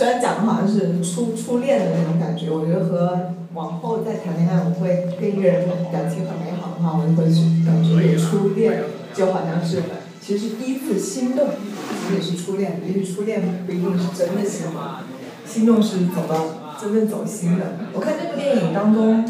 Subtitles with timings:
[0.00, 8.82] 虽然讲的好像是初初恋的那种感觉，我觉得和往后再谈恋爱，我会跟一个人感情很美好的话，我就会去感觉初恋，
[9.12, 9.82] 就好像是
[10.18, 15.04] 其实是第一次心动，其实也是初恋，也许初恋不一定是真的喜欢，
[15.44, 16.46] 心动是走到
[16.80, 17.72] 真正走心的。
[17.92, 19.22] 我看这部电影当中，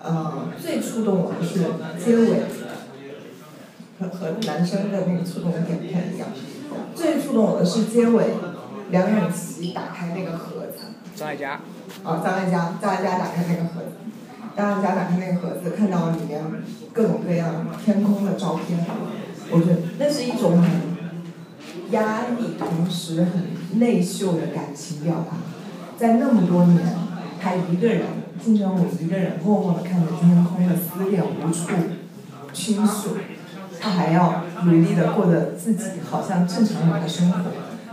[0.00, 1.60] 呃，最触动我的是
[2.04, 2.42] 结尾，
[4.00, 6.30] 和和男生的那个触动点不太一样。
[6.96, 8.24] 最触动我的是结尾，
[8.90, 10.84] 梁咏琪打开那个盒子。
[11.14, 11.60] 张艾嘉。
[12.02, 13.92] 啊，张艾嘉，张艾嘉打开那个盒子，
[14.56, 16.42] 张艾嘉打开那个盒子，看到里面
[16.92, 18.86] 各种各样天空的照片，
[19.50, 20.70] 我觉得那是一种很
[21.90, 25.36] 压抑，同时很内秀的感情表达。
[25.98, 26.80] 在那么多年，
[27.40, 28.02] 他一个人，
[28.42, 31.68] 金城武一个人，默默地看着天空的思念无处
[32.54, 33.18] 倾诉，
[33.78, 37.38] 他还要努力地过着自己好像正常人的生活，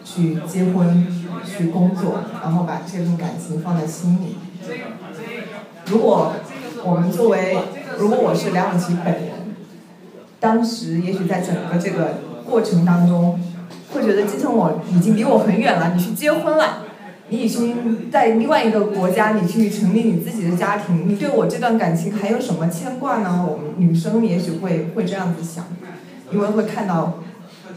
[0.08, 1.06] 去结婚，
[1.46, 4.38] 去工作，然后把这份感情放在心里。
[5.88, 6.34] 如果
[6.86, 7.58] 我们作为，
[7.98, 9.56] 如果我是梁咏琪本人，
[10.40, 13.38] 当时也许在整个这个过程当中，
[13.92, 16.84] 会觉得金城我已经离我很远了，你去结婚了。
[17.30, 23.46] 你已经在另外一个国家，你去成立你自己的家庭，你对我这段感情还有什么牵挂呢？
[23.46, 25.66] 我们女生也许会会这样子想，
[26.32, 27.16] 因为会看到，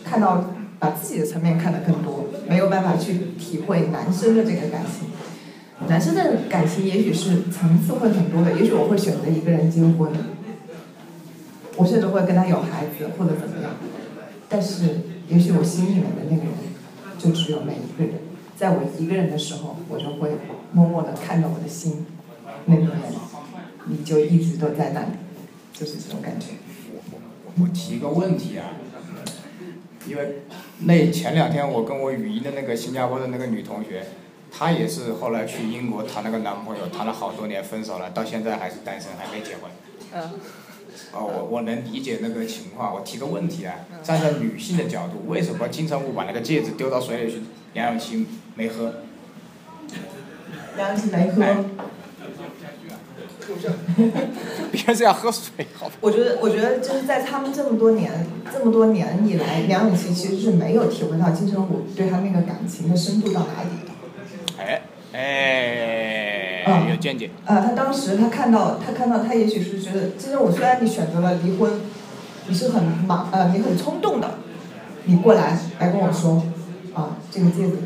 [0.04, 0.44] 看到
[0.80, 5.08] 把自己的层面看得更多，没有办法去体会男生的这个感情。
[5.86, 10.10] 男生的感情也许是层次会很多的，也许我会选择一个人结婚，
[11.76, 13.72] 我甚至会跟他有孩子或者怎么样，
[14.48, 16.52] 但是也许我心里面的那个人
[17.18, 18.20] 就只有那一个人。
[18.56, 20.32] 在我一个人的时候，我就会
[20.72, 22.04] 默默地看着我的心，
[22.66, 22.90] 那个人
[23.86, 25.08] 你就一直都在那里，
[25.72, 26.48] 就是这种感觉。
[27.58, 28.76] 我提个问题啊，
[30.06, 30.42] 因为
[30.82, 34.06] 那前两天我跟我语音的那个新加坡的那个女同学，
[34.50, 39.70] 她也是后来去英国谈了个男朋友，谈了好多年，分手了，到现在还是单身，还没结婚。
[40.14, 40.40] 嗯。
[41.12, 42.94] 哦，我我能理解那个情况。
[42.94, 47.42] 我提个问题啊，站在女性的角度，为什么金城武把那个戒指丢到水里去，
[47.74, 48.94] 梁咏琪没喝？
[50.76, 51.64] 梁咏琪没喝。
[54.72, 55.90] 别人是要喝水，好。
[56.00, 58.10] 我觉得，我觉得就是在他们这么多年，
[58.52, 63.90] 这么多年以来，梁咏琪其实是没有体会到金城武对他那个感情的深度到哪里的。
[64.58, 67.30] 哎哎，有见解。
[67.44, 71.70] 啊，他当时他看到，他看到他也许是觉得金城武虽然你选择了离婚，
[72.46, 74.38] 你是很忙呃，你很冲动的，
[75.04, 76.42] 你过来来跟我说，
[76.94, 77.76] 啊，这个戒指，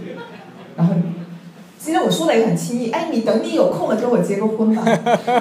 [0.77, 0.95] 然后。
[1.85, 4.83] 其实我说的也很轻易，哎，你等你有空了跟我结个婚吧，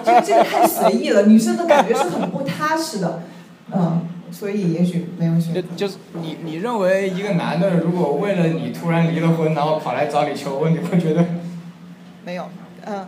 [0.04, 3.22] 这 个这个太随意了，女生的感觉是很不踏实的，
[3.72, 5.54] 嗯，所以也许没有选。
[5.54, 11.24] 就就是你你认为一个男的如果为了你突然离了婚，然后跑来找你求婚，你会觉得？
[12.26, 12.44] 没有，
[12.86, 13.08] 嗯，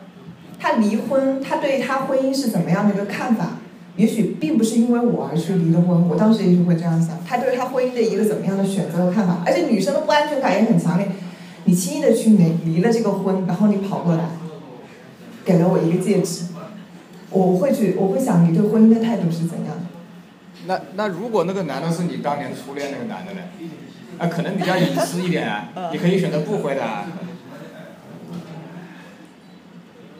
[0.57, 3.57] 他离婚，他对他婚姻是怎么样的一个看法？
[3.97, 9.41] 也许并不是因为我而去离的婚，我当时也许会这样想，他对他婚姻的一个怎么样的选择和看法？
[9.45, 11.05] 而且女生的不安全感也很强烈。
[11.65, 14.29] 你轻易的去离离了这个婚，然后你跑过来，
[15.43, 16.45] 给了我一个戒指，
[17.29, 19.85] 我会去，我会想你对婚姻的态度是怎样的？
[20.67, 23.41] 那那如果那个男的是你当年初恋那个男的呢？
[24.17, 27.05] 啊，可能比较隐私一点啊， 你可以选择不回答。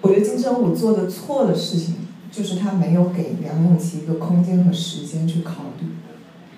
[0.02, 1.96] 我觉得金城武做的错的事情，
[2.32, 5.88] 就是他没有给梁咏琪一个空间和时间去考虑。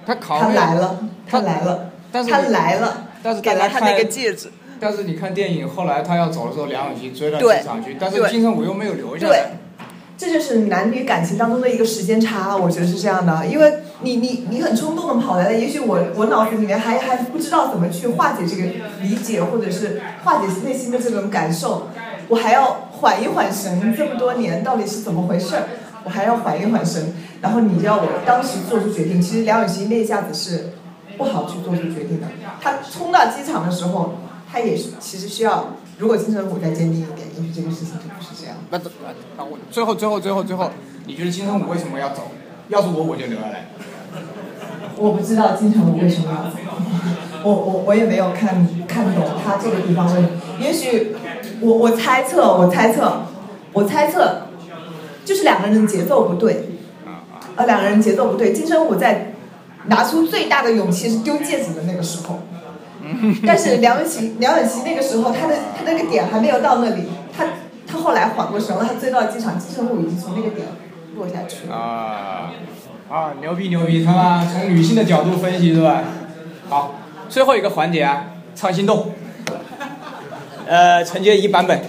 [0.06, 0.56] 他考虑。
[0.56, 3.08] 他来了，他来了，他来了，
[3.42, 4.50] 给了他那个戒指。
[4.80, 9.30] 但是你看电影，后来他要走的时候，梁咏琪追到机场去，但是金城武又没有留下来。
[9.30, 9.44] 对，
[10.18, 13.46] 这就是男女感情当中的一个时间差，我觉得是这样的。
[13.46, 18.64] 因为你你你很冲动的跑来了，也许我我脑子里面还还不知道怎么去化解这个
[19.02, 21.88] 理解，或者是化解内心的这种感受，
[22.28, 23.96] 我还要缓一缓神。
[23.98, 25.56] 这么多年到底是怎么回事？
[26.04, 29.22] 我还要缓一缓神，然后你要我当时做出决定。
[29.22, 30.74] 其实梁咏琪那一下子是
[31.18, 32.28] 不好去做出决定的。
[32.62, 34.14] 他冲到机场的时候。
[34.50, 38.56] 他也是，其实需要，如果金城武再坚定一点，也许这个事情就不是这样。
[38.70, 38.80] 那
[39.38, 40.72] 那我最后最后最后最后，
[41.06, 42.32] 你觉得金城武为什么要走？
[42.70, 43.70] 要是我，我就留下来。
[44.98, 46.58] 我不知道金城武为什么要走，
[47.44, 50.30] 我我我也没有看看懂他这个地方为什么。
[50.60, 51.16] 也许
[51.62, 53.24] 我我猜测，我猜测，
[53.74, 54.48] 我猜测，
[55.24, 56.70] 就是两个人的节奏不对。
[57.56, 58.54] 呃，两个人节奏不对。
[58.54, 59.34] 金城武在
[59.86, 62.40] 拿出最大的勇气是丢戒指的那个时候。
[63.46, 67.04] 但是梁咏琪，梁咏琪那个时候，他的他那个点还没有到那里，
[67.36, 67.46] 他
[67.88, 70.68] 他后来缓过神了，他追到机场，金城武已经从那个点
[71.16, 71.76] 落下去了。
[71.76, 72.52] 啊，
[73.10, 76.04] 啊，牛逼牛逼，他妈从女性的角度分析是吧？
[76.70, 76.96] 好，
[77.30, 78.26] 最后一个环节啊，
[78.56, 79.12] 唱心动。
[80.68, 81.80] 呃，陈洁仪版本。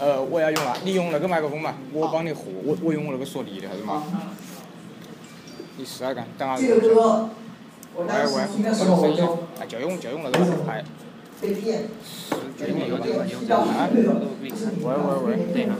[0.00, 4.02] 呃，我要用了，你用那个麦克风嘛，我帮你和，我我用我那个索尼的还是嘛？
[6.58, 7.30] 这个歌，
[7.94, 9.38] 我当时听的时候我就。
[9.60, 10.84] 哎，就用就用那个，还。
[11.40, 11.84] 被电。
[12.58, 13.88] 就用那个，啊。
[13.92, 14.92] 喂喂
[15.26, 15.76] 喂，对啊。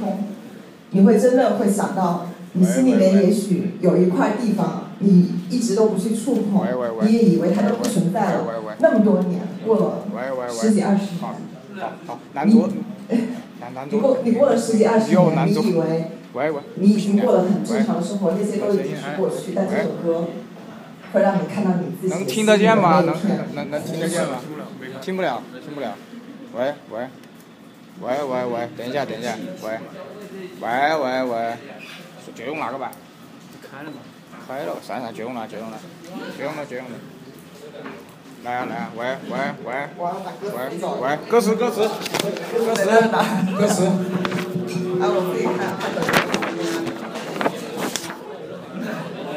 [0.90, 6.66] 你会真的会想到，你心里面也许有一块地方，你一直都不去触碰，
[7.02, 8.44] 你也以为它都不存在了。
[8.78, 10.04] 那么多年过了
[10.50, 11.18] 十几二十年。
[11.20, 11.36] 好，
[12.06, 12.68] 好，难做。
[13.90, 16.10] 你过你过了十几二十年，你以为
[16.76, 20.28] 你已经过了很正常的生活，那些都已经是过去，但这首歌
[21.12, 23.00] 会让你看到你自己能听得见吗？
[23.02, 23.14] 能
[23.54, 24.40] 能能听得见吗？
[25.00, 25.94] 听不了，听不了。
[26.54, 27.08] 喂喂，
[28.00, 29.78] 喂喂喂，等一下等一下，喂，
[30.60, 31.56] 喂喂喂，
[32.34, 32.90] 就用哪个吧。
[33.70, 33.96] 开了吗？
[34.46, 35.78] 开了，算了，就用了就用了，
[36.38, 36.92] 就用了就用了。
[38.44, 40.56] 来啊来啊，喂喂喂，喂
[41.00, 42.84] 喂，歌词歌词，歌词
[43.58, 43.90] 歌词。
[45.02, 45.98] 啊，我自己看，看懂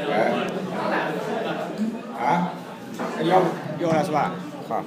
[0.06, 0.14] 喂。
[2.24, 2.54] 啊？
[3.24, 3.34] 有
[3.80, 4.32] 有了是吧？
[4.70, 4.84] 好。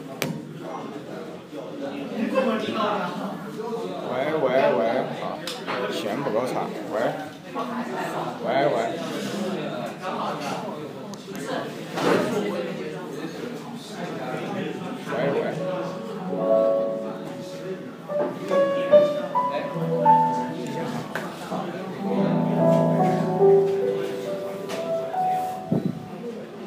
[4.10, 4.46] 喂喂
[4.78, 4.80] 喂，
[5.20, 5.22] 好，
[5.90, 6.96] 线不够长，喂。
[8.46, 8.76] 喂喂。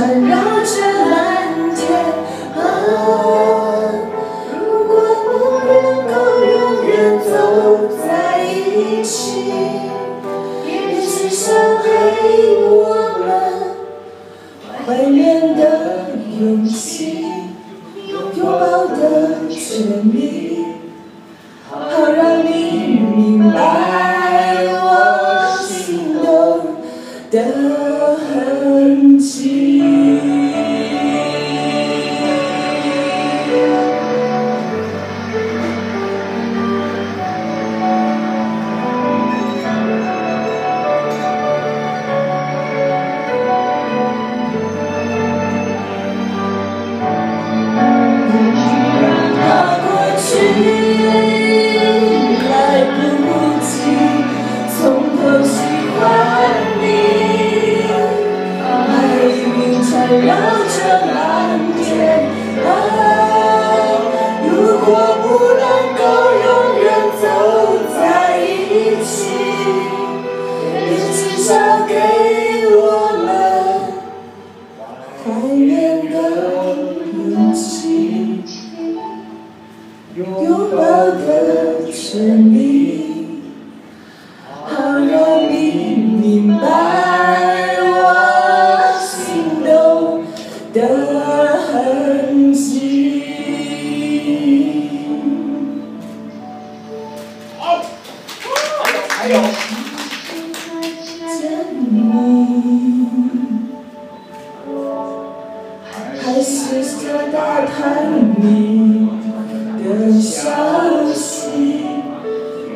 [0.00, 0.80] 缠绕着
[1.10, 1.84] 蓝天。
[2.56, 2.58] 啊，
[4.50, 4.92] 如果
[5.26, 5.28] 不
[5.66, 5.68] 能
[6.06, 6.10] 够
[6.40, 6.52] 永
[6.86, 6.88] 远
[7.20, 7.30] 走
[8.02, 9.52] 在一起，
[10.66, 10.70] 也
[11.02, 11.52] 至少
[11.84, 11.88] 给
[12.64, 12.72] 我
[13.18, 13.28] 们
[14.86, 15.62] 怀念的
[16.40, 17.26] 勇气，
[18.08, 20.49] 拥抱的权利。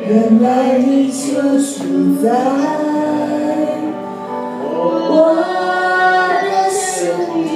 [0.07, 2.29] 原来你就住在
[4.61, 5.35] 我
[6.43, 7.09] 的心
[7.43, 7.47] 里，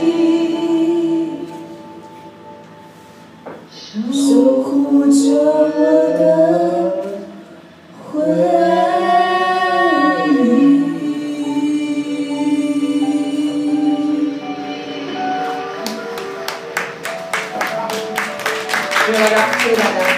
[4.12, 5.80] 守护着我
[6.18, 6.22] 的
[8.12, 8.12] 回
[10.26, 10.34] 忆。
[19.06, 20.09] 谢谢大家，谢谢大家。